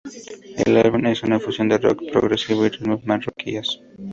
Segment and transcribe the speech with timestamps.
[0.65, 3.79] El álbum es una fusión de Rock Progresivo y ritmos marroquíes.